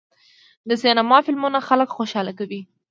[0.69, 2.61] د سینما فلمونه خلک خوشحاله کوي.